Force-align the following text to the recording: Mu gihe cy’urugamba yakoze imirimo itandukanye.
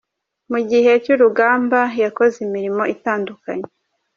Mu 0.51 0.59
gihe 0.69 0.91
cy’urugamba 1.03 1.79
yakoze 2.03 2.37
imirimo 2.45 2.83
itandukanye. 2.95 3.67